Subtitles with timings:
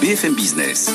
[0.00, 0.90] BFM Business.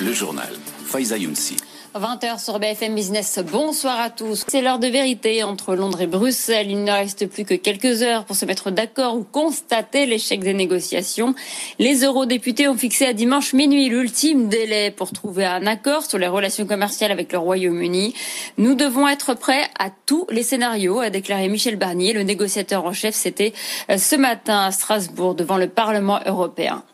[0.00, 0.52] Le journal.
[0.84, 1.71] Faiza Younsi.
[1.94, 3.38] 20h sur BFM Business.
[3.50, 4.46] Bonsoir à tous.
[4.48, 6.70] C'est l'heure de vérité entre Londres et Bruxelles.
[6.70, 10.54] Il ne reste plus que quelques heures pour se mettre d'accord ou constater l'échec des
[10.54, 11.34] négociations.
[11.78, 16.28] Les eurodéputés ont fixé à dimanche minuit l'ultime délai pour trouver un accord sur les
[16.28, 18.14] relations commerciales avec le Royaume-Uni.
[18.56, 22.94] Nous devons être prêts à tous les scénarios, a déclaré Michel Barnier, le négociateur en
[22.94, 23.14] chef.
[23.14, 23.52] C'était
[23.90, 26.84] euh, ce matin à Strasbourg devant le Parlement européen.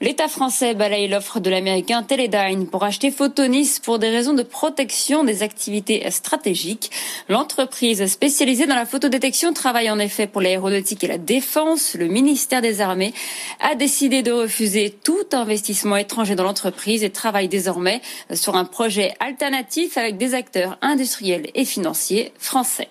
[0.00, 5.24] L'État français balaye l'offre de l'américain Teledyne pour acheter Photonis pour des raisons de protection
[5.24, 6.90] des activités stratégiques.
[7.28, 11.94] L'entreprise spécialisée dans la photodétection travaille en effet pour l'aéronautique et la défense.
[11.94, 13.14] Le ministère des Armées
[13.60, 18.00] a décidé de refuser tout investissement étranger dans l'entreprise et travaille désormais
[18.32, 22.88] sur un projet alternatif avec des acteurs industriels et financiers français.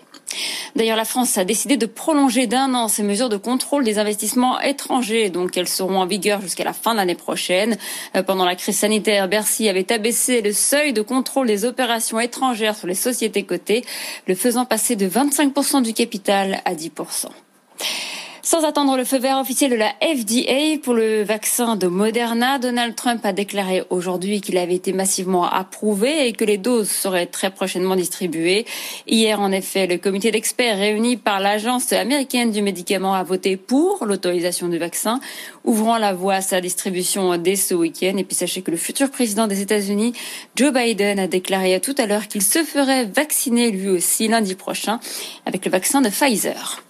[0.75, 4.59] D'ailleurs, la France a décidé de prolonger d'un an ces mesures de contrôle des investissements
[4.59, 5.30] étrangers.
[5.30, 7.78] Donc, elles seront en vigueur jusqu'à la fin de l'année prochaine.
[8.16, 12.75] Euh, pendant la crise sanitaire, Bercy avait abaissé le seuil de contrôle des opérations étrangères
[12.75, 13.83] sur les sociétés cotées,
[14.27, 17.27] le faisant passer de 25% du capital à 10%.
[18.50, 22.96] Sans attendre le feu vert officiel de la FDA pour le vaccin de Moderna, Donald
[22.96, 27.50] Trump a déclaré aujourd'hui qu'il avait été massivement approuvé et que les doses seraient très
[27.50, 28.66] prochainement distribuées.
[29.06, 34.06] Hier, en effet, le comité d'experts réuni par l'Agence américaine du médicament a voté pour
[34.06, 35.20] l'autorisation du vaccin,
[35.66, 38.16] ouvrant la voie à sa distribution dès ce week-end.
[38.16, 40.14] Et puis sachez que le futur président des États-Unis,
[40.56, 45.02] Joe Biden, a déclaré tout à l'heure qu'il se ferait vacciner lui aussi lundi prochain
[45.46, 46.86] avec le vaccin de Pfizer.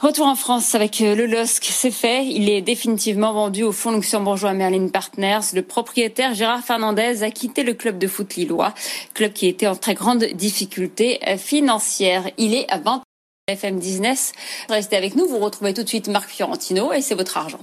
[0.00, 2.24] Retour en France avec euh, le LOSC, c'est fait.
[2.24, 5.40] Il est définitivement vendu au fonds luxembourgeois Merlin Partners.
[5.54, 8.72] Le propriétaire Gérard Fernandez a quitté le club de foot lillois,
[9.14, 12.30] club qui était en très grande difficulté euh, financière.
[12.38, 13.02] Il est à 20
[13.48, 14.34] FM Business.
[14.68, 17.60] Restez avec nous, vous retrouvez tout de suite Marc Fiorentino et c'est votre argent.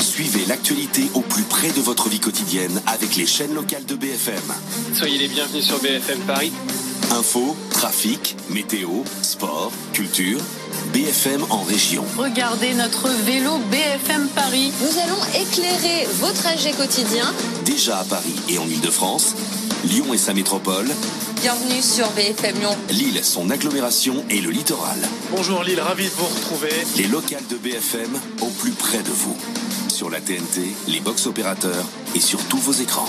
[0.00, 4.42] Suivez l'actualité au plus près de votre vie quotidienne avec les chaînes locales de BFM.
[4.92, 6.52] Soyez les bienvenus sur BFM Paris.
[7.12, 10.40] Info, trafic, météo, sport, culture.
[10.92, 12.04] BFM en région.
[12.16, 14.72] Regardez notre vélo BFM Paris.
[14.80, 17.32] Nous allons éclairer vos trajets quotidiens.
[17.64, 19.34] Déjà à Paris et en Ile-de-France,
[19.84, 20.86] Lyon et sa métropole.
[21.40, 22.76] Bienvenue sur BFM Lyon.
[22.90, 24.98] Lille, son agglomération et le littoral.
[25.30, 26.72] Bonjour Lille, ravi de vous retrouver.
[26.96, 29.36] Les locales de BFM au plus près de vous.
[29.88, 33.08] Sur la TNT, les box opérateurs et sur tous vos écrans.